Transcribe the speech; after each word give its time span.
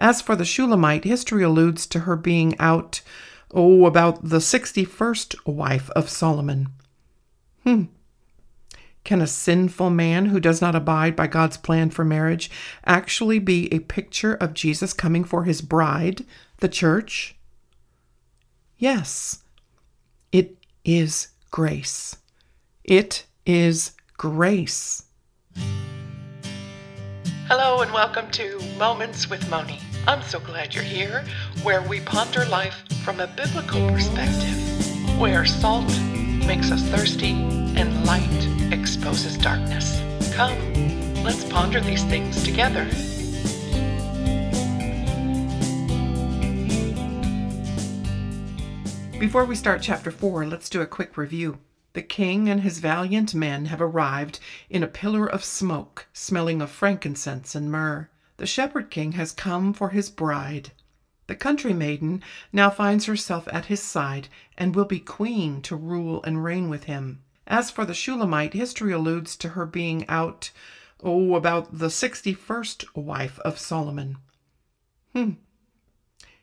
As 0.00 0.22
for 0.22 0.34
the 0.34 0.46
Shulamite, 0.46 1.04
history 1.04 1.42
alludes 1.42 1.86
to 1.88 2.00
her 2.00 2.16
being 2.16 2.58
out, 2.58 3.02
oh, 3.52 3.84
about 3.84 4.24
the 4.24 4.38
61st 4.38 5.36
wife 5.46 5.90
of 5.90 6.08
Solomon. 6.08 6.68
Hmm. 7.64 7.84
Can 9.04 9.20
a 9.20 9.26
sinful 9.26 9.90
man 9.90 10.26
who 10.26 10.40
does 10.40 10.60
not 10.60 10.74
abide 10.74 11.16
by 11.16 11.26
God's 11.26 11.56
plan 11.56 11.90
for 11.90 12.04
marriage 12.04 12.50
actually 12.86 13.38
be 13.38 13.72
a 13.72 13.80
picture 13.80 14.34
of 14.34 14.54
Jesus 14.54 14.92
coming 14.92 15.24
for 15.24 15.44
his 15.44 15.60
bride, 15.60 16.24
the 16.58 16.68
church? 16.68 17.36
Yes, 18.78 19.42
it 20.32 20.56
is 20.84 21.28
grace. 21.50 22.16
It 22.84 23.26
is 23.44 23.92
grace. 24.16 25.04
Hello 27.52 27.80
and 27.80 27.92
welcome 27.92 28.30
to 28.30 28.60
Moments 28.78 29.28
with 29.28 29.50
Moni. 29.50 29.80
I'm 30.06 30.22
so 30.22 30.38
glad 30.38 30.72
you're 30.72 30.84
here, 30.84 31.24
where 31.64 31.82
we 31.82 31.98
ponder 31.98 32.44
life 32.44 32.84
from 33.02 33.18
a 33.18 33.26
biblical 33.26 33.88
perspective, 33.90 35.18
where 35.18 35.44
salt 35.44 35.88
makes 36.46 36.70
us 36.70 36.80
thirsty 36.90 37.32
and 37.32 38.06
light 38.06 38.72
exposes 38.72 39.36
darkness. 39.36 40.00
Come, 40.32 40.54
let's 41.24 41.42
ponder 41.42 41.80
these 41.80 42.04
things 42.04 42.40
together. 42.44 42.84
Before 49.18 49.44
we 49.44 49.56
start 49.56 49.82
chapter 49.82 50.12
4, 50.12 50.46
let's 50.46 50.70
do 50.70 50.82
a 50.82 50.86
quick 50.86 51.16
review. 51.16 51.58
The 51.92 52.02
king 52.02 52.48
and 52.48 52.60
his 52.60 52.78
valiant 52.78 53.34
men 53.34 53.66
have 53.66 53.80
arrived 53.80 54.38
in 54.68 54.82
a 54.82 54.88
pillar 54.88 55.26
of 55.26 55.42
smoke, 55.42 56.06
smelling 56.12 56.62
of 56.62 56.70
frankincense 56.70 57.54
and 57.54 57.70
myrrh. 57.70 58.08
The 58.36 58.46
shepherd 58.46 58.90
king 58.90 59.12
has 59.12 59.32
come 59.32 59.72
for 59.72 59.90
his 59.90 60.08
bride. 60.08 60.70
The 61.26 61.34
country 61.34 61.72
maiden 61.72 62.22
now 62.52 62.70
finds 62.70 63.06
herself 63.06 63.48
at 63.52 63.66
his 63.66 63.82
side 63.82 64.28
and 64.56 64.74
will 64.74 64.84
be 64.84 65.00
queen 65.00 65.62
to 65.62 65.76
rule 65.76 66.22
and 66.22 66.42
reign 66.44 66.68
with 66.68 66.84
him. 66.84 67.22
As 67.46 67.70
for 67.70 67.84
the 67.84 67.94
Shulamite, 67.94 68.54
history 68.54 68.92
alludes 68.92 69.36
to 69.36 69.50
her 69.50 69.66
being 69.66 70.08
out, 70.08 70.52
oh, 71.02 71.34
about 71.34 71.78
the 71.78 71.88
61st 71.88 72.84
wife 72.94 73.38
of 73.40 73.58
Solomon. 73.58 74.18
Hmm. 75.12 75.32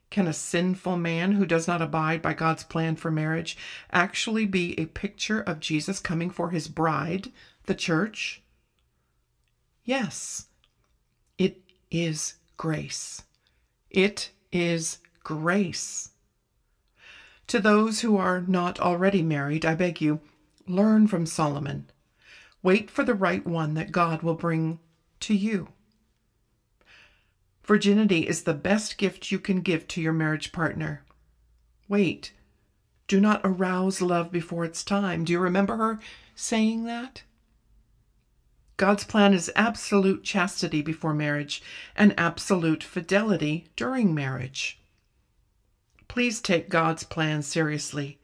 Can 0.10 0.28
a 0.28 0.34
sinful 0.34 0.98
man 0.98 1.34
who 1.34 1.46
does 1.46 1.68
not 1.68 1.82
abide 1.82 2.22
by 2.22 2.34
God's 2.34 2.64
plan 2.64 2.96
for 2.96 3.12
marriage 3.12 3.58
actually 3.92 4.46
be 4.46 4.80
a 4.80 4.86
picture 4.86 5.42
of 5.42 5.60
Jesus 5.60 6.00
coming 6.00 6.30
for 6.30 6.50
his 6.50 6.68
bride, 6.68 7.32
the 7.66 7.76
church? 7.76 8.42
Yes, 9.84 10.48
it 11.38 11.62
is 11.92 12.36
grace. 12.56 13.24
It 13.90 14.32
is 14.52 15.00
grace. 15.24 16.12
To 17.48 17.60
those 17.60 18.02
who 18.02 18.18
are 18.18 18.42
not 18.42 18.80
already 18.80 19.22
married, 19.22 19.66
I 19.66 19.76
beg 19.76 20.02
you, 20.02 20.20
learn 20.68 21.08
from 21.08 21.26
Solomon. 21.26 21.90
Wait 22.62 22.90
for 22.90 23.04
the 23.04 23.14
right 23.14 23.46
one 23.46 23.74
that 23.76 23.92
God 23.92 24.22
will 24.22 24.36
bring 24.36 24.80
to 25.22 25.34
you. 25.34 25.70
Virginity 27.68 28.26
is 28.26 28.44
the 28.44 28.54
best 28.54 28.98
gift 28.98 29.30
you 29.30 29.40
can 29.40 29.60
give 29.60 29.90
to 29.90 30.02
your 30.02 30.14
marriage 30.14 30.54
partner. 30.54 31.04
Wait. 31.90 32.32
Do 33.10 33.20
not 33.20 33.42
arouse 33.44 34.02
love 34.02 34.32
before 34.32 34.64
it's 34.64 34.86
time. 34.86 35.26
Do 35.26 35.34
you 35.34 35.40
remember 35.40 35.76
her 35.76 36.00
saying 36.34 36.86
that? 36.86 37.24
God's 38.78 39.04
plan 39.04 39.34
is 39.34 39.52
absolute 39.56 40.24
chastity 40.24 40.82
before 40.82 41.14
marriage 41.14 41.62
and 41.96 42.14
absolute 42.18 42.84
fidelity 42.84 43.66
during 43.76 44.16
marriage. 44.16 44.80
Please 46.08 46.40
take 46.40 46.70
God's 46.70 47.04
plan 47.04 47.42
seriously. 47.42 48.18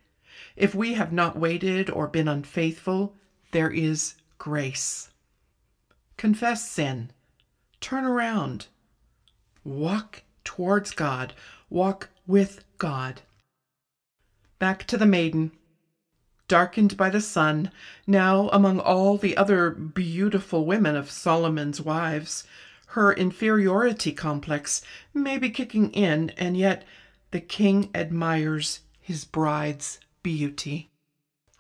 If 0.56 0.74
we 0.74 0.94
have 0.94 1.12
not 1.12 1.38
waited 1.38 1.90
or 1.90 2.08
been 2.08 2.30
unfaithful, 2.30 3.16
there 3.52 3.72
is 3.72 4.16
grace. 4.38 5.10
Confess 6.16 6.70
sin. 6.70 7.12
Turn 7.82 8.06
around. 8.06 8.68
Walk 9.64 10.24
towards 10.44 10.92
God. 10.92 11.34
Walk 11.70 12.10
with 12.28 12.64
God. 12.78 13.22
Back 14.60 14.86
to 14.88 14.98
the 14.98 15.06
maiden. 15.06 15.52
Darkened 16.48 16.98
by 16.98 17.10
the 17.10 17.22
sun, 17.22 17.72
now 18.06 18.50
among 18.50 18.80
all 18.80 19.18
the 19.18 19.38
other 19.38 19.72
beautiful 19.72 20.66
women 20.66 20.96
of 20.96 21.10
Solomon's 21.10 21.80
wives, 21.80 22.44
her 22.88 23.14
inferiority 23.14 24.12
complex 24.12 24.82
may 25.14 25.38
be 25.38 25.50
kicking 25.50 25.90
in, 25.92 26.30
and 26.32 26.58
yet 26.58 26.84
the 27.32 27.40
king 27.40 27.90
admires 27.96 28.82
his 29.00 29.26
bride's 29.26 30.00
beauty. 30.22 30.92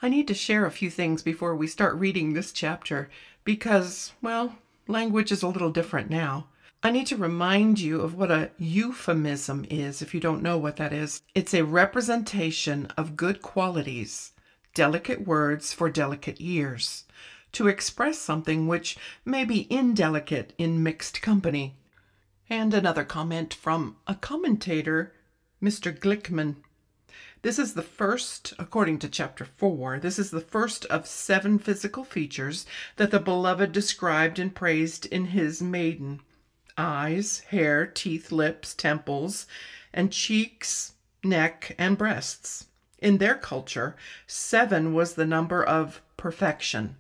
I 0.01 0.09
need 0.09 0.27
to 0.27 0.33
share 0.33 0.65
a 0.65 0.71
few 0.71 0.89
things 0.89 1.23
before 1.23 1.55
we 1.55 1.65
start 1.65 1.95
reading 1.95 2.33
this 2.33 2.51
chapter 2.51 3.09
because, 3.45 4.11
well, 4.21 4.57
language 4.87 5.31
is 5.31 5.41
a 5.41 5.47
little 5.47 5.71
different 5.71 6.09
now. 6.09 6.47
I 6.85 6.91
need 6.91 7.07
to 7.07 7.15
remind 7.15 7.79
you 7.79 8.01
of 8.01 8.13
what 8.13 8.29
a 8.29 8.51
euphemism 8.57 9.65
is 9.69 10.01
if 10.01 10.13
you 10.13 10.19
don't 10.19 10.43
know 10.43 10.57
what 10.57 10.75
that 10.75 10.91
is. 10.91 11.21
It's 11.33 11.53
a 11.53 11.63
representation 11.63 12.87
of 12.97 13.15
good 13.15 13.41
qualities, 13.41 14.33
delicate 14.73 15.25
words 15.25 15.71
for 15.71 15.89
delicate 15.89 16.35
ears, 16.41 17.05
to 17.53 17.69
express 17.69 18.19
something 18.19 18.67
which 18.67 18.97
may 19.23 19.45
be 19.45 19.65
indelicate 19.71 20.51
in 20.57 20.83
mixed 20.83 21.21
company. 21.21 21.77
And 22.49 22.73
another 22.73 23.05
comment 23.05 23.53
from 23.53 23.95
a 24.05 24.15
commentator, 24.15 25.13
Mr. 25.63 25.97
Glickman. 25.97 26.57
This 27.43 27.57
is 27.57 27.75
the 27.75 27.81
first, 27.81 28.53
according 28.59 28.99
to 28.99 29.07
chapter 29.07 29.45
4, 29.45 29.99
this 29.99 30.19
is 30.19 30.31
the 30.31 30.41
first 30.41 30.83
of 30.87 31.07
seven 31.07 31.59
physical 31.59 32.03
features 32.03 32.65
that 32.97 33.09
the 33.09 33.21
beloved 33.21 33.71
described 33.71 34.37
and 34.37 34.53
praised 34.53 35.05
in 35.05 35.27
his 35.27 35.61
maiden 35.61 36.19
eyes, 36.77 37.39
hair, 37.49 37.85
teeth, 37.85 38.31
lips, 38.31 38.73
temples, 38.73 39.47
and 39.93 40.11
cheeks, 40.11 40.93
neck, 41.23 41.75
and 41.77 41.97
breasts. 41.97 42.67
In 42.99 43.17
their 43.17 43.35
culture, 43.35 43.95
seven 44.27 44.93
was 44.93 45.15
the 45.15 45.25
number 45.25 45.63
of 45.63 46.01
perfection. 46.17 46.95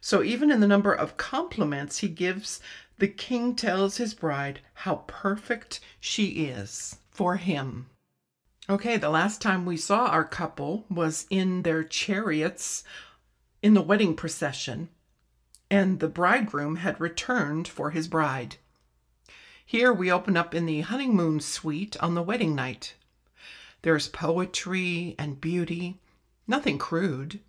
So 0.00 0.22
even 0.22 0.50
in 0.50 0.60
the 0.60 0.66
number 0.66 0.92
of 0.92 1.16
compliments 1.16 1.98
he 1.98 2.08
gives, 2.08 2.60
the 2.98 3.08
king 3.08 3.54
tells 3.56 3.96
his 3.96 4.14
bride 4.14 4.60
how 4.74 5.04
perfect 5.06 5.80
she 5.98 6.46
is 6.46 6.98
for 7.10 7.36
him. 7.36 7.86
Okay, 8.68 8.96
the 8.96 9.10
last 9.10 9.40
time 9.42 9.64
we 9.64 9.76
saw 9.76 10.06
our 10.06 10.24
couple 10.24 10.86
was 10.88 11.26
in 11.30 11.62
their 11.62 11.84
chariots 11.84 12.82
in 13.62 13.74
the 13.74 13.82
wedding 13.82 14.14
procession, 14.14 14.88
and 15.70 16.00
the 16.00 16.08
bridegroom 16.08 16.76
had 16.76 17.00
returned 17.00 17.68
for 17.68 17.90
his 17.90 18.08
bride. 18.08 18.56
Here 19.66 19.92
we 19.92 20.12
open 20.12 20.36
up 20.36 20.54
in 20.54 20.66
the 20.66 20.82
honeymoon 20.82 21.40
suite 21.40 21.96
on 22.00 22.14
the 22.14 22.22
wedding 22.22 22.54
night. 22.54 22.94
There's 23.80 24.08
poetry 24.08 25.14
and 25.18 25.40
beauty, 25.40 26.00
nothing 26.46 26.76
crude. 26.76 27.40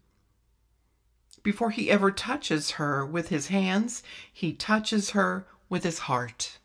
Before 1.44 1.72
he 1.72 1.92
ever 1.92 2.12
touches 2.12 2.72
her 2.72 3.06
with 3.06 3.28
his 3.30 3.48
hands, 3.48 4.02
he 4.32 4.54
touches 4.54 5.10
her 5.10 5.46
with 5.68 5.84
his 5.84 6.00
heart. 6.00 6.58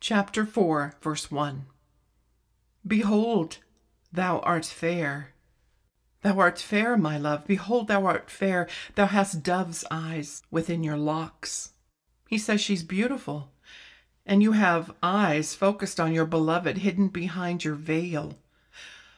Chapter 0.00 0.44
4, 0.44 0.96
verse 1.00 1.30
1 1.30 1.64
Behold, 2.86 3.58
thou 4.12 4.38
art 4.40 4.66
fair. 4.66 5.32
Thou 6.20 6.38
art 6.38 6.58
fair, 6.58 6.96
my 6.98 7.16
love. 7.16 7.46
Behold, 7.46 7.88
thou 7.88 8.04
art 8.04 8.30
fair. 8.30 8.68
Thou 8.96 9.06
hast 9.06 9.42
dove's 9.42 9.84
eyes 9.90 10.42
within 10.50 10.84
your 10.84 10.98
locks. 10.98 11.72
He 12.28 12.36
says 12.36 12.60
she's 12.60 12.82
beautiful 12.82 13.50
and 14.28 14.42
you 14.42 14.52
have 14.52 14.94
eyes 15.02 15.54
focused 15.54 15.98
on 15.98 16.12
your 16.12 16.26
beloved 16.26 16.78
hidden 16.78 17.08
behind 17.08 17.64
your 17.64 17.74
veil. 17.74 18.36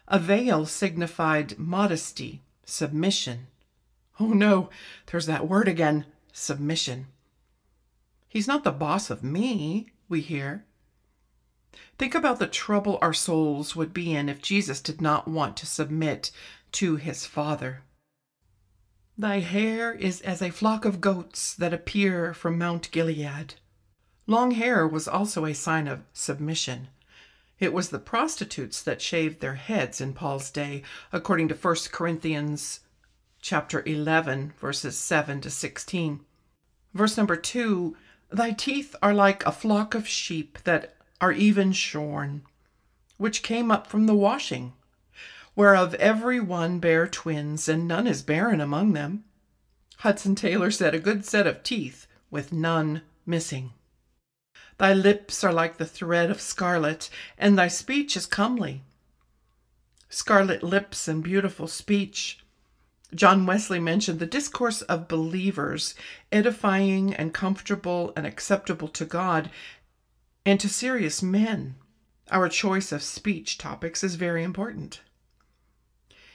A 0.06 0.20
veil 0.20 0.64
signified 0.66 1.58
modesty, 1.58 2.40
submission. 2.64 3.48
Oh 4.20 4.28
no, 4.28 4.70
there's 5.06 5.26
that 5.26 5.48
word 5.48 5.66
again 5.66 6.06
submission. 6.32 7.08
He's 8.28 8.46
not 8.46 8.62
the 8.62 8.70
boss 8.70 9.10
of 9.10 9.24
me, 9.24 9.88
we 10.08 10.20
hear. 10.20 10.64
Think 11.98 12.14
about 12.14 12.38
the 12.38 12.46
trouble 12.46 12.96
our 13.02 13.12
souls 13.12 13.74
would 13.74 13.92
be 13.92 14.14
in 14.14 14.28
if 14.28 14.40
Jesus 14.40 14.80
did 14.80 15.00
not 15.00 15.26
want 15.26 15.56
to 15.56 15.66
submit 15.66 16.30
to 16.72 16.94
his 16.96 17.26
Father. 17.26 17.82
Thy 19.18 19.40
hair 19.40 19.92
is 19.92 20.20
as 20.20 20.40
a 20.40 20.50
flock 20.50 20.84
of 20.84 21.00
goats 21.00 21.52
that 21.54 21.74
appear 21.74 22.32
from 22.32 22.56
Mount 22.56 22.90
Gilead. 22.92 23.54
Long 24.30 24.52
hair 24.52 24.86
was 24.86 25.08
also 25.08 25.44
a 25.44 25.52
sign 25.52 25.88
of 25.88 26.04
submission. 26.12 26.86
It 27.58 27.72
was 27.72 27.88
the 27.88 27.98
prostitutes 27.98 28.80
that 28.80 29.02
shaved 29.02 29.40
their 29.40 29.56
heads 29.56 30.00
in 30.00 30.12
Paul's 30.12 30.52
day, 30.52 30.84
according 31.12 31.48
to 31.48 31.56
1 31.56 31.76
Corinthians 31.90 32.78
chapter 33.40 33.82
11 33.84 34.52
verses 34.56 34.96
7 34.96 35.40
to 35.40 35.50
16. 35.50 36.20
Verse 36.94 37.16
number 37.16 37.34
2, 37.34 37.96
thy 38.30 38.52
teeth 38.52 38.94
are 39.02 39.12
like 39.12 39.44
a 39.44 39.50
flock 39.50 39.96
of 39.96 40.06
sheep 40.06 40.60
that 40.62 40.94
are 41.20 41.32
even 41.32 41.72
shorn, 41.72 42.42
which 43.16 43.42
came 43.42 43.72
up 43.72 43.88
from 43.88 44.06
the 44.06 44.14
washing, 44.14 44.74
whereof 45.56 45.94
every 45.94 46.38
one 46.38 46.78
bare 46.78 47.08
twins, 47.08 47.68
and 47.68 47.88
none 47.88 48.06
is 48.06 48.22
barren 48.22 48.60
among 48.60 48.92
them. 48.92 49.24
Hudson 49.96 50.36
Taylor 50.36 50.70
said, 50.70 50.94
A 50.94 51.00
good 51.00 51.24
set 51.24 51.48
of 51.48 51.64
teeth, 51.64 52.06
with 52.30 52.52
none 52.52 53.02
missing. 53.26 53.72
Thy 54.80 54.94
lips 54.94 55.44
are 55.44 55.52
like 55.52 55.76
the 55.76 55.84
thread 55.84 56.30
of 56.30 56.40
scarlet, 56.40 57.10
and 57.36 57.58
thy 57.58 57.68
speech 57.68 58.16
is 58.16 58.24
comely. 58.24 58.82
Scarlet 60.08 60.62
lips 60.62 61.06
and 61.06 61.22
beautiful 61.22 61.68
speech. 61.68 62.42
John 63.14 63.44
Wesley 63.44 63.78
mentioned 63.78 64.20
the 64.20 64.24
discourse 64.24 64.80
of 64.80 65.06
believers, 65.06 65.94
edifying 66.32 67.12
and 67.12 67.34
comfortable 67.34 68.14
and 68.16 68.26
acceptable 68.26 68.88
to 68.88 69.04
God 69.04 69.50
and 70.46 70.58
to 70.60 70.68
serious 70.70 71.22
men. 71.22 71.74
Our 72.30 72.48
choice 72.48 72.90
of 72.90 73.02
speech 73.02 73.58
topics 73.58 74.02
is 74.02 74.14
very 74.14 74.42
important. 74.42 75.02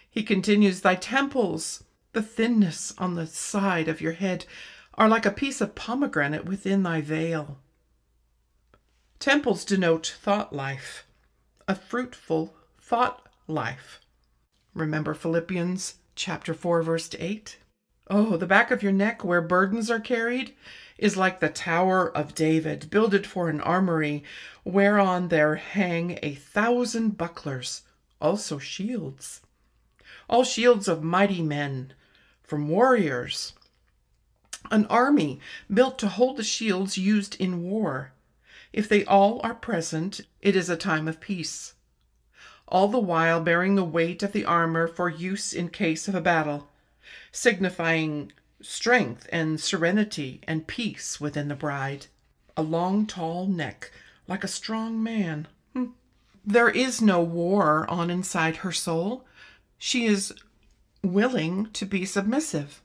He 0.08 0.22
continues, 0.22 0.82
Thy 0.82 0.94
temples, 0.94 1.84
the 2.14 2.22
thinness 2.22 2.94
on 3.00 3.16
the 3.16 3.26
side 3.26 3.88
of 3.88 4.02
your 4.02 4.14
head, 4.14 4.46
are 4.94 5.10
like 5.10 5.26
a 5.26 5.32
piece 5.32 5.62
of 5.62 5.74
pomegranate 5.74 6.46
within 6.46 6.84
thy 6.84 7.02
veil. 7.02 7.58
Temples 9.20 9.66
denote 9.66 10.16
thought 10.22 10.54
life, 10.54 11.06
a 11.68 11.76
fruitful 11.76 12.56
thought 12.80 13.28
life. 13.48 14.02
Remember 14.74 15.14
Philippians 15.14 15.96
chapter 16.16 16.54
4 16.54 16.84
verse 16.84 17.10
8? 17.18 17.58
Oh, 18.08 18.38
the 18.38 18.46
back 18.46 18.70
of 18.72 18.84
your 18.84 18.92
neck 18.92 19.24
where 19.24 19.42
burdens 19.42 19.90
are 19.90 20.00
carried 20.00 20.54
is 20.98 21.18
like 21.18 21.40
the 21.40 21.50
Tower 21.50 22.16
of 22.16 22.36
David, 22.36 22.90
builded 22.90 23.26
for 23.26 23.50
an 23.50 23.62
armory, 23.62 24.24
whereon 24.64 25.30
there 25.30 25.56
hang 25.56 26.20
a 26.22 26.36
thousand 26.36 27.18
bucklers, 27.18 27.82
also 28.22 28.60
shields. 28.60 29.42
All 30.30 30.44
shields 30.44 30.88
of 30.88 31.04
mighty 31.04 31.42
men, 31.42 31.94
from 32.44 32.70
warriors. 32.70 33.54
An 34.70 34.86
army 34.86 35.40
built 35.74 35.98
to 36.00 36.08
hold 36.08 36.38
the 36.38 36.44
shields 36.44 36.98
used 36.98 37.36
in 37.40 37.64
war. 37.64 38.12
If 38.76 38.90
they 38.90 39.06
all 39.06 39.40
are 39.42 39.56
present, 39.56 40.20
it 40.42 40.54
is 40.54 40.70
a 40.70 40.76
time 40.76 41.08
of 41.08 41.22
peace. 41.22 41.76
All 42.68 42.90
the 42.90 43.00
while 43.00 43.40
bearing 43.40 43.76
the 43.76 43.86
weight 43.86 44.22
of 44.22 44.34
the 44.34 44.44
armor 44.44 44.86
for 44.86 45.08
use 45.08 45.54
in 45.54 45.70
case 45.70 46.10
of 46.10 46.14
a 46.14 46.20
battle, 46.20 46.68
signifying 47.32 48.34
strength 48.62 49.30
and 49.32 49.62
serenity 49.62 50.42
and 50.44 50.68
peace 50.68 51.22
within 51.22 51.48
the 51.48 51.56
bride. 51.56 52.08
A 52.58 52.62
long, 52.62 53.06
tall 53.08 53.48
neck, 53.48 53.94
like 54.28 54.44
a 54.44 54.50
strong 54.50 55.02
man. 55.02 55.48
Hmm. 55.72 55.92
There 56.46 56.70
is 56.70 57.02
no 57.02 57.24
war 57.24 57.90
on 57.90 58.10
inside 58.10 58.58
her 58.58 58.74
soul. 58.74 59.26
She 59.78 60.06
is 60.06 60.34
willing 61.02 61.70
to 61.72 61.86
be 61.86 62.04
submissive. 62.04 62.82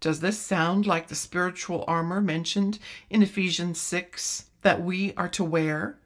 Does 0.00 0.20
this 0.20 0.38
sound 0.38 0.86
like 0.86 1.08
the 1.08 1.14
spiritual 1.14 1.84
armor 1.86 2.22
mentioned 2.22 2.78
in 3.10 3.22
Ephesians 3.22 3.78
6 3.78 4.46
that 4.64 4.82
we 4.82 5.14
are 5.14 5.28
to 5.28 5.44
wear? 5.44 5.96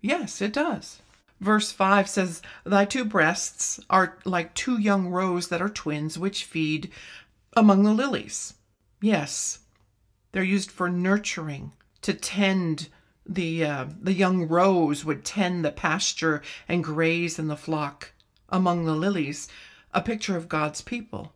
Yes, 0.00 0.40
it 0.40 0.54
does. 0.54 1.02
Verse 1.40 1.70
5 1.70 2.08
says, 2.08 2.42
Thy 2.64 2.84
two 2.84 3.04
breasts 3.04 3.78
are 3.90 4.18
like 4.24 4.54
two 4.54 4.78
young 4.78 5.08
roes 5.08 5.48
that 5.48 5.60
are 5.62 5.68
twins, 5.68 6.18
which 6.18 6.44
feed 6.44 6.90
among 7.54 7.82
the 7.82 7.92
lilies. 7.92 8.54
Yes, 9.00 9.60
they're 10.32 10.42
used 10.42 10.70
for 10.70 10.88
nurturing, 10.88 11.72
to 12.02 12.14
tend 12.14 12.88
the 13.26 13.64
uh, 13.64 13.86
the 14.00 14.14
young 14.14 14.48
roes 14.48 15.04
would 15.04 15.24
tend 15.24 15.64
the 15.64 15.70
pasture 15.70 16.42
and 16.66 16.82
graze 16.82 17.38
in 17.38 17.48
the 17.48 17.56
flock 17.56 18.12
among 18.48 18.84
the 18.84 18.94
lilies, 18.94 19.48
a 19.92 20.00
picture 20.00 20.36
of 20.36 20.48
God's 20.48 20.80
people. 20.80 21.34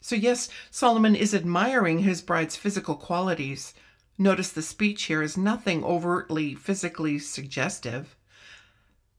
So 0.00 0.16
yes, 0.16 0.48
Solomon 0.70 1.14
is 1.14 1.34
admiring 1.34 2.00
his 2.00 2.22
bride's 2.22 2.56
physical 2.56 2.94
qualities. 2.94 3.74
Notice 4.16 4.50
the 4.50 4.62
speech 4.62 5.04
here 5.04 5.22
is 5.22 5.36
nothing 5.36 5.82
overtly 5.82 6.54
physically 6.54 7.18
suggestive. 7.18 8.16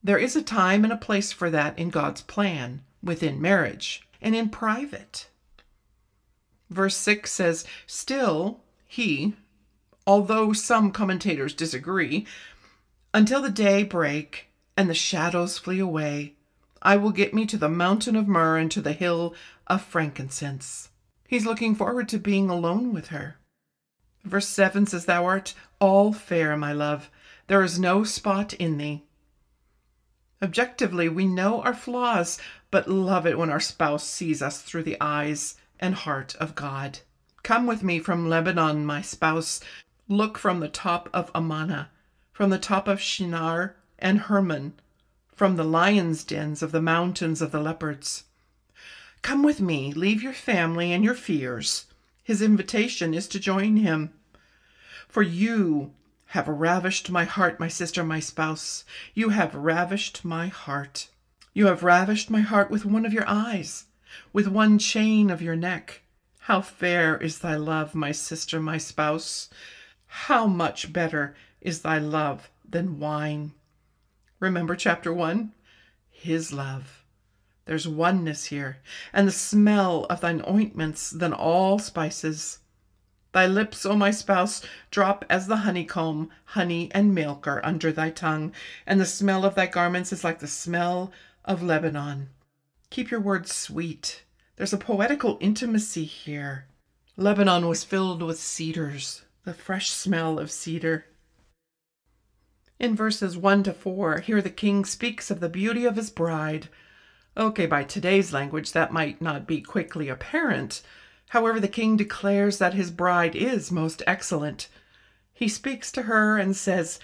There 0.03 0.17
is 0.17 0.35
a 0.35 0.41
time 0.41 0.83
and 0.83 0.93
a 0.93 0.97
place 0.97 1.31
for 1.31 1.49
that 1.49 1.77
in 1.77 1.89
God's 1.89 2.21
plan, 2.21 2.83
within 3.03 3.41
marriage 3.41 4.07
and 4.21 4.35
in 4.35 4.49
private. 4.49 5.27
Verse 6.69 6.95
6 6.95 7.31
says, 7.31 7.65
Still, 7.85 8.61
he, 8.87 9.33
although 10.07 10.53
some 10.53 10.91
commentators 10.91 11.53
disagree, 11.53 12.25
until 13.13 13.41
the 13.41 13.49
day 13.49 13.83
break 13.83 14.47
and 14.77 14.89
the 14.89 14.93
shadows 14.93 15.57
flee 15.57 15.79
away, 15.79 16.35
I 16.81 16.97
will 16.97 17.11
get 17.11 17.33
me 17.33 17.45
to 17.47 17.57
the 17.57 17.69
mountain 17.69 18.15
of 18.15 18.27
myrrh 18.27 18.57
and 18.57 18.71
to 18.71 18.81
the 18.81 18.93
hill 18.93 19.33
of 19.67 19.81
frankincense. 19.81 20.89
He's 21.27 21.45
looking 21.45 21.75
forward 21.75 22.07
to 22.09 22.19
being 22.19 22.49
alone 22.49 22.93
with 22.93 23.07
her. 23.07 23.37
Verse 24.25 24.47
7 24.47 24.87
says, 24.87 25.05
Thou 25.05 25.25
art 25.25 25.53
all 25.79 26.11
fair, 26.11 26.57
my 26.57 26.73
love. 26.73 27.11
There 27.47 27.63
is 27.63 27.79
no 27.79 28.03
spot 28.03 28.53
in 28.53 28.77
thee. 28.77 29.03
Objectively, 30.41 31.07
we 31.07 31.25
know 31.25 31.61
our 31.61 31.75
flaws, 31.75 32.39
but 32.71 32.89
love 32.89 33.27
it 33.27 33.37
when 33.37 33.51
our 33.51 33.59
spouse 33.59 34.03
sees 34.03 34.41
us 34.41 34.61
through 34.61 34.83
the 34.83 34.97
eyes 34.99 35.55
and 35.79 35.93
heart 35.93 36.35
of 36.39 36.55
God. 36.55 36.99
Come 37.43 37.67
with 37.67 37.83
me 37.83 37.99
from 37.99 38.27
Lebanon, 38.27 38.85
my 38.85 39.01
spouse. 39.01 39.61
Look 40.07 40.37
from 40.37 40.59
the 40.59 40.69
top 40.69 41.07
of 41.13 41.31
Amana, 41.35 41.91
from 42.33 42.49
the 42.49 42.57
top 42.59 42.87
of 42.87 42.99
Shenir 42.99 43.75
and 43.99 44.21
Hermon, 44.21 44.73
from 45.35 45.55
the 45.55 45.63
lions' 45.63 46.23
dens 46.23 46.63
of 46.63 46.71
the 46.71 46.81
mountains 46.81 47.41
of 47.41 47.51
the 47.51 47.61
leopards. 47.61 48.23
Come 49.21 49.43
with 49.43 49.61
me, 49.61 49.93
leave 49.93 50.23
your 50.23 50.33
family 50.33 50.91
and 50.91 51.03
your 51.03 51.15
fears. 51.15 51.85
His 52.25 52.41
invitation 52.41 53.13
is 53.13 53.29
to 53.29 53.39
join 53.39 53.77
him. 53.77 54.11
For 55.07 55.21
you 55.21 55.93
have 56.27 56.49
ravished 56.49 57.09
my 57.09 57.23
heart, 57.23 57.57
my 57.57 57.69
sister, 57.69 58.03
my 58.03 58.19
spouse. 58.19 58.83
You 59.13 59.29
have 59.29 59.55
ravished 59.55 60.25
my 60.25 60.47
heart. 60.47 61.07
You 61.53 61.67
have 61.67 61.83
ravished 61.83 62.29
my 62.29 62.41
heart 62.41 62.69
with 62.69 62.83
one 62.83 63.05
of 63.05 63.13
your 63.13 63.23
eyes 63.25 63.85
with 64.33 64.47
one 64.47 64.77
chain 64.77 65.29
of 65.29 65.41
your 65.41 65.55
neck. 65.55 66.01
How 66.39 66.61
fair 66.61 67.17
is 67.17 67.39
thy 67.39 67.55
love, 67.55 67.95
my 67.95 68.11
sister, 68.11 68.59
my 68.59 68.77
spouse! 68.77 69.49
How 70.07 70.45
much 70.47 70.93
better 70.93 71.35
is 71.61 71.81
thy 71.81 71.97
love 71.97 72.49
than 72.67 72.99
wine! 72.99 73.53
Remember 74.39 74.75
chapter 74.75 75.13
1? 75.13 75.53
His 76.11 76.53
love. 76.53 77.04
There's 77.65 77.87
oneness 77.87 78.45
here, 78.45 78.77
and 79.11 79.27
the 79.27 79.31
smell 79.31 80.05
of 80.05 80.21
thine 80.21 80.43
ointments 80.47 81.09
than 81.09 81.33
all 81.33 81.79
spices. 81.79 82.59
Thy 83.31 83.47
lips, 83.47 83.85
O 83.85 83.95
my 83.95 84.11
spouse, 84.11 84.61
drop 84.91 85.25
as 85.29 85.47
the 85.47 85.57
honeycomb, 85.57 86.29
honey 86.45 86.89
and 86.93 87.13
milk 87.13 87.47
are 87.47 87.65
under 87.65 87.91
thy 87.91 88.11
tongue, 88.11 88.53
and 88.85 89.01
the 89.01 89.05
smell 89.05 89.43
of 89.43 89.55
thy 89.55 89.65
garments 89.65 90.13
is 90.13 90.23
like 90.23 90.39
the 90.39 90.47
smell 90.47 91.11
of 91.43 91.63
Lebanon. 91.63 92.29
Keep 92.91 93.11
your 93.11 93.19
words 93.19 93.53
sweet. 93.53 94.23
There's 94.55 94.71
a 94.71 94.77
poetical 94.77 95.37
intimacy 95.41 96.05
here. 96.05 96.67
Lebanon 97.17 97.67
was 97.67 97.83
filled 97.83 98.21
with 98.21 98.39
cedars, 98.39 99.23
the 99.43 99.53
fresh 99.53 99.89
smell 99.89 100.39
of 100.39 100.51
cedar. 100.51 101.07
In 102.79 102.95
verses 102.95 103.37
1 103.37 103.63
to 103.63 103.73
4, 103.73 104.19
here 104.19 104.41
the 104.41 104.49
king 104.49 104.85
speaks 104.85 105.31
of 105.31 105.39
the 105.39 105.49
beauty 105.49 105.85
of 105.85 105.95
his 105.95 106.09
bride. 106.09 106.69
Okay, 107.37 107.65
by 107.65 107.83
today's 107.83 108.31
language, 108.31 108.71
that 108.71 108.93
might 108.93 109.21
not 109.21 109.45
be 109.45 109.59
quickly 109.59 110.07
apparent. 110.07 110.81
However, 111.29 111.59
the 111.59 111.67
king 111.67 111.97
declares 111.97 112.59
that 112.59 112.73
his 112.73 112.91
bride 112.91 113.35
is 113.35 113.73
most 113.73 114.01
excellent. 114.07 114.69
He 115.33 115.49
speaks 115.49 115.91
to 115.91 116.03
her 116.03 116.37
and 116.37 116.55
says, 116.55 116.97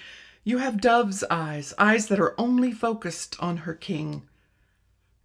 You 0.45 0.59
have 0.59 0.79
dove's 0.79 1.25
eyes, 1.29 1.73
eyes 1.77 2.07
that 2.07 2.19
are 2.19 2.39
only 2.39 2.71
focused 2.71 3.35
on 3.41 3.57
her 3.57 3.73
king. 3.73 4.23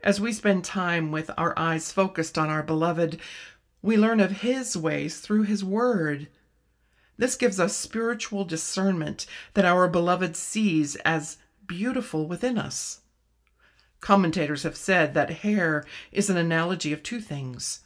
As 0.03 0.21
we 0.21 0.33
spend 0.33 0.65
time 0.65 1.13
with 1.13 1.31
our 1.39 1.57
eyes 1.57 1.93
focused 1.93 2.37
on 2.37 2.49
our 2.49 2.65
beloved, 2.65 3.21
we 3.83 3.97
learn 3.97 4.19
of 4.19 4.41
his 4.41 4.77
ways 4.77 5.21
through 5.21 5.45
his 5.45 5.63
word. 5.63 6.27
This 7.17 7.37
gives 7.37 7.61
us 7.61 7.77
spiritual 7.77 8.45
discernment 8.45 9.27
that 9.55 9.65
our 9.65 9.87
beloved 9.87 10.35
sees 10.35 10.97
as 10.97 11.39
beautiful 11.65 12.27
within 12.27 12.59
us. 12.59 13.03
Commentators 14.07 14.63
have 14.63 14.77
said 14.77 15.15
that 15.15 15.43
hair 15.43 15.85
is 16.13 16.31
an 16.31 16.37
analogy 16.37 16.93
of 16.93 17.03
two 17.03 17.21
things 17.21 17.81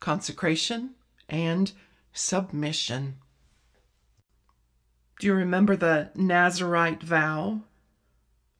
consecration 0.00 0.94
and 1.28 1.72
submission. 2.14 3.16
Do 5.20 5.26
you 5.26 5.34
remember 5.34 5.76
the 5.76 6.12
Nazarite 6.14 7.02
vow? 7.02 7.60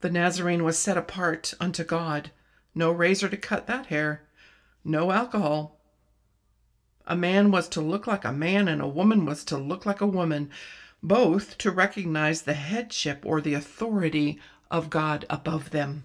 The 0.03 0.11
Nazarene 0.11 0.63
was 0.63 0.77
set 0.77 0.99
apart 0.99 1.55
unto 1.59 1.85
God. 1.85 2.33
No 2.75 2.91
razor 2.91 3.31
to 3.31 3.37
cut 3.39 3.67
that 3.67 3.87
hair. 3.87 4.27
No 4.85 5.11
alcohol. 5.11 5.81
A 7.07 7.17
man 7.17 7.51
was 7.51 7.67
to 7.69 7.81
look 7.81 8.07
like 8.07 8.27
a 8.27 8.31
man 8.31 8.69
and 8.69 8.83
a 8.83 8.87
woman 8.87 9.25
was 9.25 9.43
to 9.45 9.57
look 9.57 9.87
like 9.87 10.03
a 10.03 10.07
woman. 10.07 10.51
both 11.03 11.57
to 11.57 11.71
recognize 11.71 12.43
the 12.43 12.53
headship 12.53 13.25
or 13.25 13.41
the 13.41 13.55
authority 13.55 14.39
of 14.71 14.91
God 14.91 15.25
above 15.31 15.71
them. 15.71 16.05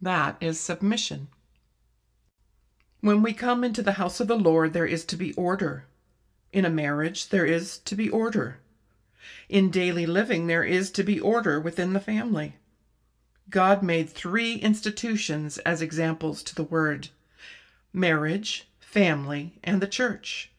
That 0.00 0.36
is 0.40 0.58
submission. 0.58 1.28
When 3.00 3.22
we 3.22 3.32
come 3.32 3.64
into 3.64 3.82
the 3.82 3.92
house 3.92 4.20
of 4.20 4.28
the 4.28 4.36
Lord, 4.36 4.72
there 4.72 4.86
is 4.86 5.04
to 5.06 5.16
be 5.16 5.32
order. 5.34 5.84
In 6.52 6.64
a 6.64 6.70
marriage, 6.70 7.28
there 7.28 7.46
is 7.46 7.78
to 7.78 7.94
be 7.94 8.08
order. 8.08 8.58
In 9.48 9.70
daily 9.70 10.06
living, 10.06 10.46
there 10.46 10.64
is 10.64 10.90
to 10.92 11.02
be 11.02 11.20
order 11.20 11.60
within 11.60 11.92
the 11.92 12.00
family. 12.00 12.56
God 13.48 13.82
made 13.82 14.08
three 14.08 14.54
institutions 14.54 15.58
as 15.58 15.82
examples 15.82 16.42
to 16.44 16.54
the 16.54 16.64
word 16.64 17.08
marriage, 17.92 18.68
family, 18.78 19.58
and 19.64 19.80
the 19.80 19.86
church. 19.86 20.50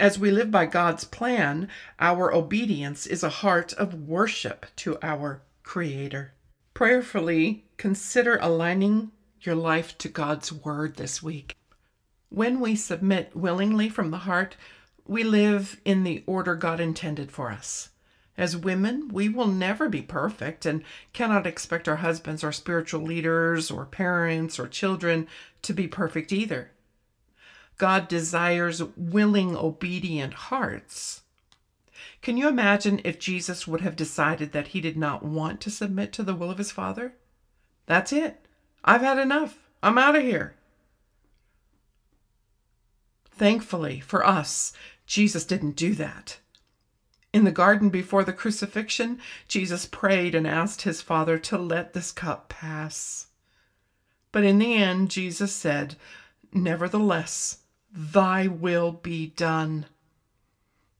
As 0.00 0.18
we 0.18 0.30
live 0.30 0.50
by 0.50 0.66
God's 0.66 1.04
plan, 1.04 1.68
our 2.00 2.34
obedience 2.34 3.06
is 3.06 3.22
a 3.22 3.28
heart 3.28 3.72
of 3.74 4.08
worship 4.08 4.66
to 4.76 4.98
our 5.02 5.42
Creator. 5.62 6.32
Prayerfully 6.74 7.63
consider 7.76 8.38
aligning 8.40 9.10
your 9.40 9.54
life 9.54 9.96
to 9.98 10.08
God's 10.08 10.52
Word 10.52 10.96
this 10.96 11.22
week. 11.22 11.56
When 12.28 12.60
we 12.60 12.76
submit 12.76 13.36
willingly 13.36 13.88
from 13.88 14.10
the 14.10 14.18
heart, 14.18 14.56
we 15.06 15.22
live 15.22 15.80
in 15.84 16.02
the 16.02 16.24
order 16.26 16.54
God 16.54 16.80
intended 16.80 17.30
for 17.30 17.50
us. 17.50 17.90
As 18.36 18.56
women, 18.56 19.08
we 19.08 19.28
will 19.28 19.46
never 19.46 19.88
be 19.88 20.02
perfect 20.02 20.66
and 20.66 20.82
cannot 21.12 21.46
expect 21.46 21.88
our 21.88 21.96
husbands 21.96 22.42
or 22.42 22.50
spiritual 22.50 23.02
leaders 23.02 23.70
or 23.70 23.86
parents 23.86 24.58
or 24.58 24.66
children 24.66 25.28
to 25.62 25.72
be 25.72 25.86
perfect 25.86 26.32
either. 26.32 26.72
God 27.78 28.08
desires 28.08 28.82
willing, 28.96 29.56
obedient 29.56 30.34
hearts. 30.34 31.22
Can 32.22 32.36
you 32.36 32.48
imagine 32.48 33.00
if 33.04 33.18
Jesus 33.18 33.68
would 33.68 33.82
have 33.82 33.96
decided 33.96 34.52
that 34.52 34.68
he 34.68 34.80
did 34.80 34.96
not 34.96 35.22
want 35.22 35.60
to 35.60 35.70
submit 35.70 36.12
to 36.14 36.22
the 36.22 36.34
will 36.34 36.50
of 36.50 36.58
his 36.58 36.72
Father? 36.72 37.14
That's 37.86 38.12
it. 38.12 38.46
I've 38.84 39.00
had 39.00 39.18
enough. 39.18 39.58
I'm 39.82 39.98
out 39.98 40.16
of 40.16 40.22
here. 40.22 40.54
Thankfully 43.30 44.00
for 44.00 44.24
us, 44.24 44.72
Jesus 45.06 45.44
didn't 45.44 45.76
do 45.76 45.94
that. 45.94 46.38
In 47.32 47.44
the 47.44 47.50
garden 47.50 47.90
before 47.90 48.22
the 48.22 48.32
crucifixion, 48.32 49.20
Jesus 49.48 49.86
prayed 49.86 50.36
and 50.36 50.46
asked 50.46 50.82
his 50.82 51.02
Father 51.02 51.36
to 51.40 51.58
let 51.58 51.92
this 51.92 52.12
cup 52.12 52.48
pass. 52.48 53.26
But 54.30 54.44
in 54.44 54.60
the 54.60 54.74
end, 54.74 55.10
Jesus 55.10 55.52
said, 55.52 55.96
Nevertheless, 56.52 57.58
thy 57.92 58.46
will 58.46 58.92
be 58.92 59.26
done. 59.26 59.86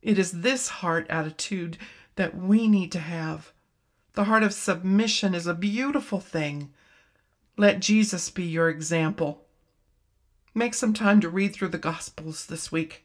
It 0.03 0.19
is 0.19 0.43
this 0.43 0.69
heart 0.69 1.07
attitude 1.09 1.79
that 2.17 2.37
we 2.37 2.67
need 2.67 2.91
to 2.93 3.01
have. 3.01 3.54
The 4.15 4.25
heart 4.25 4.45
of 4.45 4.55
submission 4.55 5.35
is 5.35 5.49
a 5.49 5.55
beautiful 5.55 6.21
thing. 6.21 6.73
Let 7.57 7.81
Jesus 7.81 8.31
be 8.31 8.45
your 8.45 8.69
example. 8.69 9.45
Make 10.55 10.75
some 10.75 10.93
time 10.93 11.21
to 11.21 11.29
read 11.29 11.53
through 11.53 11.69
the 11.69 11.79
Gospels 11.79 12.47
this 12.47 12.71
week. 12.71 13.05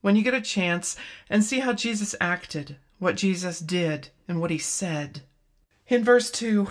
When 0.00 0.16
you 0.16 0.22
get 0.22 0.32
a 0.32 0.40
chance, 0.40 0.96
and 1.28 1.44
see 1.44 1.60
how 1.60 1.74
Jesus 1.74 2.14
acted, 2.18 2.76
what 2.98 3.16
Jesus 3.16 3.60
did, 3.60 4.08
and 4.26 4.40
what 4.40 4.50
he 4.50 4.56
said. 4.56 5.20
In 5.88 6.02
verse 6.02 6.30
2, 6.30 6.68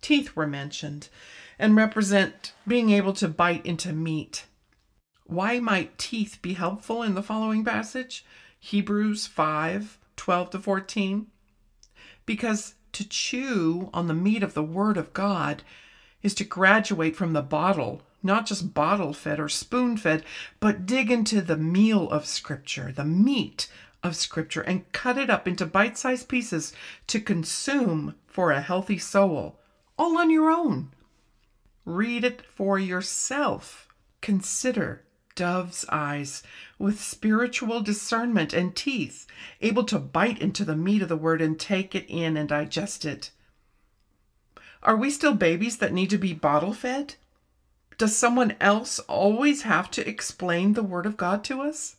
teeth 0.00 0.34
were 0.34 0.46
mentioned 0.46 1.10
and 1.58 1.76
represent 1.76 2.54
being 2.66 2.88
able 2.88 3.12
to 3.14 3.28
bite 3.28 3.66
into 3.66 3.92
meat. 3.92 4.46
Why 5.24 5.58
might 5.58 5.98
teeth 5.98 6.38
be 6.40 6.54
helpful 6.54 7.02
in 7.02 7.14
the 7.14 7.22
following 7.22 7.64
passage? 7.64 8.24
Hebrews 8.58 9.26
5 9.26 9.98
12 10.16 10.50
to 10.50 10.58
14. 10.58 11.26
Because 12.26 12.74
to 12.92 13.08
chew 13.08 13.88
on 13.94 14.08
the 14.08 14.14
meat 14.14 14.42
of 14.42 14.54
the 14.54 14.62
Word 14.62 14.96
of 14.96 15.12
God 15.12 15.62
is 16.22 16.34
to 16.34 16.44
graduate 16.44 17.14
from 17.14 17.32
the 17.32 17.42
bottle, 17.42 18.02
not 18.22 18.46
just 18.46 18.74
bottle 18.74 19.12
fed 19.12 19.38
or 19.38 19.48
spoon 19.48 19.96
fed, 19.96 20.24
but 20.58 20.86
dig 20.86 21.10
into 21.10 21.40
the 21.40 21.56
meal 21.56 22.10
of 22.10 22.26
Scripture, 22.26 22.92
the 22.92 23.04
meat 23.04 23.68
of 24.02 24.16
Scripture, 24.16 24.62
and 24.62 24.90
cut 24.92 25.16
it 25.16 25.30
up 25.30 25.46
into 25.46 25.64
bite 25.64 25.96
sized 25.96 26.28
pieces 26.28 26.72
to 27.06 27.20
consume 27.20 28.14
for 28.26 28.50
a 28.50 28.60
healthy 28.60 28.98
soul, 28.98 29.60
all 29.96 30.18
on 30.18 30.30
your 30.30 30.50
own. 30.50 30.92
Read 31.84 32.24
it 32.24 32.42
for 32.42 32.78
yourself. 32.78 33.88
Consider 34.20 35.04
dove's 35.36 35.84
eyes, 35.88 36.42
with 36.78 37.00
spiritual 37.00 37.80
discernment 37.80 38.52
and 38.52 38.74
teeth, 38.74 39.26
able 39.60 39.84
to 39.84 40.00
bite 40.00 40.40
into 40.40 40.64
the 40.64 40.74
meat 40.74 41.02
of 41.02 41.08
the 41.08 41.16
word 41.16 41.40
and 41.40 41.60
take 41.60 41.94
it 41.94 42.06
in 42.08 42.36
and 42.36 42.48
digest 42.48 43.04
it. 43.04 43.30
Are 44.82 44.96
we 44.96 45.10
still 45.10 45.34
babies 45.34 45.76
that 45.78 45.92
need 45.92 46.10
to 46.10 46.18
be 46.18 46.32
bottle 46.32 46.72
fed? 46.72 47.14
Does 47.98 48.14
someone 48.14 48.56
else 48.60 48.98
always 49.00 49.62
have 49.62 49.90
to 49.92 50.06
explain 50.06 50.74
the 50.74 50.82
Word 50.82 51.06
of 51.06 51.16
God 51.16 51.42
to 51.44 51.62
us? 51.62 51.96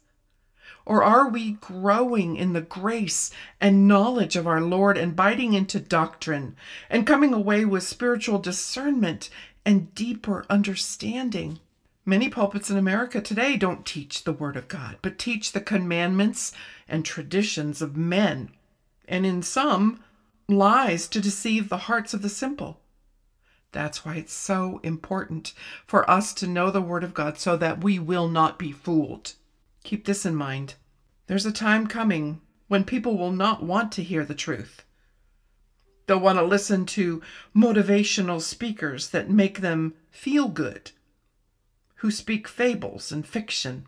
Or 0.86 1.04
are 1.04 1.28
we 1.28 1.54
growing 1.54 2.36
in 2.36 2.54
the 2.54 2.62
grace 2.62 3.32
and 3.60 3.88
knowledge 3.88 4.36
of 4.36 4.46
our 4.46 4.62
Lord 4.62 4.98
and 4.98 5.16
biting 5.16 5.54
into 5.54 5.80
doctrine 5.80 6.56
and 6.90 7.08
coming 7.08 7.34
away 7.34 7.66
with 7.66 7.84
spiritual 7.84 8.38
discernment 8.40 9.30
and 9.66 9.94
deeper 9.96 10.46
understanding? 10.50 11.60
Many 12.10 12.30
pulpits 12.30 12.70
in 12.70 12.78
America 12.78 13.20
today 13.20 13.58
don't 13.58 13.86
teach 13.86 14.24
the 14.24 14.32
Word 14.32 14.56
of 14.56 14.70
God, 14.70 14.96
but 15.02 15.20
teach 15.20 15.52
the 15.52 15.60
commandments 15.60 16.54
and 16.88 17.04
traditions 17.04 17.82
of 17.82 17.98
men, 17.98 18.52
and 19.10 19.26
in 19.26 19.42
some, 19.42 20.02
lies 20.48 21.10
to 21.10 21.20
deceive 21.20 21.68
the 21.68 21.90
hearts 21.90 22.14
of 22.14 22.22
the 22.22 22.30
simple. 22.30 22.80
That's 23.74 24.06
why 24.06 24.16
it's 24.16 24.32
so 24.32 24.80
important 24.84 25.52
for 25.86 26.10
us 26.10 26.34
to 26.36 26.48
know 26.48 26.72
the 26.72 26.82
Word 26.82 27.04
of 27.04 27.14
God 27.14 27.40
so 27.40 27.58
that 27.58 27.84
we 27.84 28.00
will 28.00 28.30
not 28.30 28.58
be 28.58 28.72
fooled. 28.72 29.34
Keep 29.84 30.06
this 30.06 30.26
in 30.26 30.34
mind. 30.34 30.76
There's 31.26 31.46
a 31.46 31.52
time 31.52 31.88
coming 31.88 32.40
when 32.70 32.86
people 32.86 33.18
will 33.18 33.34
not 33.34 33.64
want 33.64 33.92
to 33.92 34.02
hear 34.02 34.24
the 34.24 34.34
truth. 34.34 34.86
They'll 36.06 36.22
want 36.22 36.40
to 36.40 36.46
listen 36.46 36.86
to 36.86 37.22
motivational 37.54 38.40
speakers 38.40 39.10
that 39.10 39.30
make 39.30 39.60
them 39.60 39.94
feel 40.10 40.48
good 40.48 40.92
who 41.98 42.12
speak 42.12 42.48
fables 42.48 43.12
and 43.12 43.28
fiction. 43.28 43.86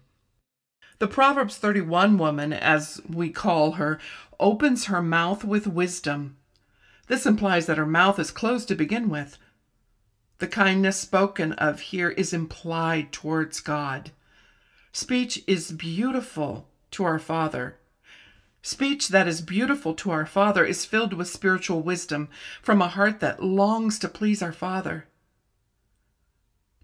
The 1.00 1.08
Proverbs 1.08 1.58
31 1.58 2.18
woman, 2.18 2.52
as 2.52 3.02
we 3.08 3.30
call 3.30 3.74
her, 3.74 4.00
opens 4.40 4.86
her 4.86 5.02
mouth 5.02 5.44
with 5.44 5.66
wisdom. 5.68 6.38
This 7.08 7.26
implies 7.26 7.66
that 7.66 7.78
her 7.78 7.86
mouth 7.86 8.20
is 8.20 8.32
closed 8.32 8.68
to 8.68 8.76
begin 8.76 9.10
with. 9.10 9.38
The 10.40 10.48
kindness 10.48 10.98
spoken 10.98 11.54
of 11.54 11.80
here 11.82 12.10
is 12.10 12.34
implied 12.34 13.12
towards 13.12 13.60
God. 13.60 14.12
Speech 14.92 15.44
is 15.48 15.72
beautiful 15.72 16.68
to 16.92 17.04
our 17.04 17.20
Father. 17.20 17.78
Speech 18.62 19.08
that 19.10 19.28
is 19.28 19.42
beautiful 19.42 19.94
to 19.94 20.12
our 20.12 20.26
Father 20.26 20.66
is 20.66 20.86
filled 20.86 21.14
with 21.14 21.30
spiritual 21.30 21.82
wisdom 21.82 22.28
from 22.62 22.82
a 22.82 22.90
heart 22.90 23.20
that 23.22 23.44
longs 23.44 23.98
to 24.00 24.10
please 24.10 24.42
our 24.42 24.52
Father. 24.52 25.06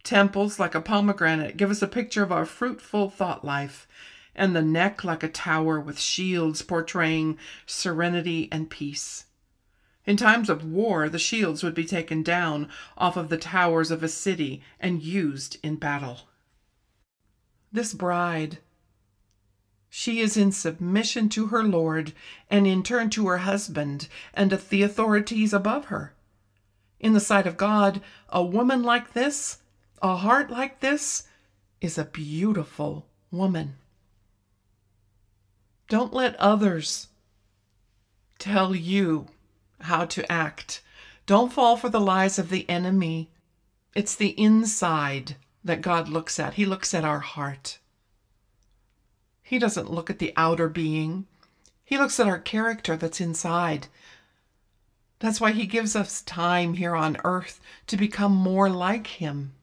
Temples 0.05 0.59
like 0.59 0.75
a 0.75 0.81
pomegranate 0.81 1.57
give 1.57 1.71
us 1.71 1.81
a 1.81 1.87
picture 1.87 2.21
of 2.21 2.31
our 2.31 2.45
fruitful 2.45 3.09
thought 3.09 3.43
life, 3.43 3.87
and 4.35 4.55
the 4.55 4.61
neck 4.61 5.03
like 5.03 5.23
a 5.23 5.27
tower 5.27 5.79
with 5.79 5.99
shields 5.99 6.61
portraying 6.61 7.39
serenity 7.65 8.47
and 8.51 8.69
peace. 8.69 9.25
In 10.05 10.15
times 10.15 10.47
of 10.47 10.63
war, 10.63 11.09
the 11.09 11.17
shields 11.17 11.63
would 11.63 11.73
be 11.73 11.85
taken 11.85 12.21
down 12.21 12.69
off 12.95 13.17
of 13.17 13.29
the 13.29 13.37
towers 13.39 13.89
of 13.89 14.03
a 14.03 14.07
city 14.07 14.61
and 14.79 15.01
used 15.01 15.57
in 15.63 15.77
battle. 15.77 16.29
This 17.71 17.91
bride, 17.91 18.59
she 19.89 20.19
is 20.19 20.37
in 20.37 20.51
submission 20.51 21.29
to 21.29 21.47
her 21.47 21.63
Lord 21.63 22.13
and 22.47 22.67
in 22.67 22.83
turn 22.83 23.09
to 23.09 23.27
her 23.27 23.39
husband 23.39 24.07
and 24.35 24.51
to 24.51 24.57
the 24.57 24.83
authorities 24.83 25.51
above 25.51 25.85
her. 25.85 26.13
In 26.99 27.13
the 27.13 27.19
sight 27.19 27.47
of 27.47 27.57
God, 27.57 28.01
a 28.29 28.43
woman 28.43 28.83
like 28.83 29.13
this 29.13 29.57
a 30.01 30.15
heart 30.17 30.49
like 30.49 30.79
this 30.79 31.23
is 31.81 31.97
a 31.97 32.05
beautiful 32.05 33.05
woman. 33.31 33.75
Don't 35.87 36.13
let 36.13 36.35
others 36.37 37.07
tell 38.39 38.75
you 38.75 39.27
how 39.81 40.05
to 40.05 40.31
act. 40.31 40.81
Don't 41.25 41.53
fall 41.53 41.77
for 41.77 41.89
the 41.89 41.99
lies 41.99 42.39
of 42.39 42.49
the 42.49 42.67
enemy. 42.69 43.29
It's 43.93 44.15
the 44.15 44.39
inside 44.39 45.35
that 45.63 45.81
God 45.81 46.09
looks 46.09 46.39
at. 46.39 46.55
He 46.55 46.65
looks 46.65 46.93
at 46.93 47.05
our 47.05 47.19
heart. 47.19 47.79
He 49.41 49.59
doesn't 49.59 49.91
look 49.91 50.09
at 50.09 50.19
the 50.19 50.33
outer 50.35 50.67
being, 50.69 51.27
He 51.83 51.99
looks 51.99 52.19
at 52.19 52.27
our 52.27 52.39
character 52.39 52.97
that's 52.97 53.21
inside. 53.21 53.87
That's 55.19 55.39
why 55.39 55.51
He 55.51 55.67
gives 55.67 55.95
us 55.95 56.23
time 56.23 56.73
here 56.73 56.95
on 56.95 57.17
earth 57.23 57.61
to 57.87 57.95
become 57.95 58.33
more 58.33 58.69
like 58.69 59.07
Him. 59.07 59.53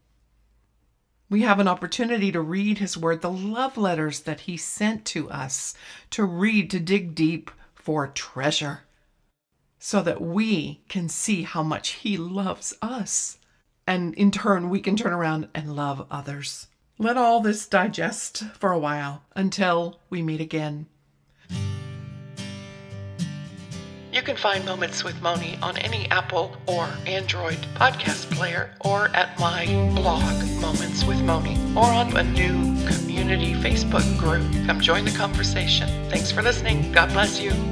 We 1.33 1.41
have 1.41 1.61
an 1.61 1.67
opportunity 1.67 2.31
to 2.31 2.43
read 2.43 2.77
His 2.77 2.95
Word, 2.99 3.23
the 3.23 3.33
love 3.33 3.79
letters 3.79 4.21
that 4.21 4.41
He 4.41 4.59
sent 4.59 5.07
to 5.07 5.31
us, 5.31 5.73
to 6.11 6.27
read, 6.27 6.71
to 6.73 6.79
dig 6.79 7.15
deep 7.15 7.51
for 7.75 8.07
treasure, 8.07 8.83
so 9.79 10.03
that 10.03 10.21
we 10.21 10.83
can 10.91 11.09
see 11.09 11.45
how 11.45 11.63
much 11.63 11.93
He 11.93 12.19
loves 12.19 12.75
us. 12.83 13.39
And 13.87 14.13
in 14.13 14.31
turn, 14.31 14.69
we 14.69 14.81
can 14.81 14.95
turn 14.95 15.15
around 15.15 15.49
and 15.55 15.75
love 15.75 16.07
others. 16.11 16.67
Let 16.99 17.17
all 17.17 17.41
this 17.41 17.67
digest 17.67 18.45
for 18.59 18.71
a 18.71 18.79
while 18.79 19.23
until 19.35 20.01
we 20.11 20.21
meet 20.21 20.43
again. 20.43 20.87
You 24.23 24.27
can 24.27 24.37
find 24.37 24.65
Moments 24.65 25.03
with 25.03 25.21
Moni 25.21 25.59
on 25.63 25.77
any 25.79 26.09
Apple 26.13 26.57
or 26.67 26.89
Android 27.09 27.59
podcast 27.75 28.31
player 28.31 28.71
or 28.83 29.09
at 29.17 29.37
my 29.41 29.67
blog, 29.97 30.23
Moments 30.61 31.03
with 31.03 31.21
Moni, 31.23 31.59
or 31.75 31.87
on 31.87 32.17
a 32.17 32.23
new 32.23 32.87
community 32.87 33.53
Facebook 33.55 34.07
group. 34.21 34.49
Come 34.65 34.79
join 34.79 35.05
the 35.07 35.11
conversation. 35.11 35.89
Thanks 36.09 36.31
for 36.31 36.41
listening. 36.41 36.93
God 36.93 37.09
bless 37.13 37.41
you. 37.41 37.72